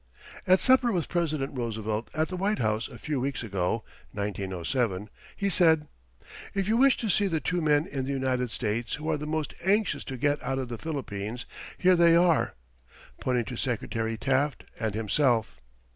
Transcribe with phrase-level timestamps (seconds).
[0.47, 5.47] At supper with President Roosevelt at the White House a few weeks ago (1907), he
[5.47, 5.87] said:
[6.55, 9.27] "If you wish to see the two men in the United States who are the
[9.27, 11.45] most anxious to get out of the Philippines,
[11.77, 12.55] here they are,"
[13.19, 15.61] pointing to Secretary Taft and himself.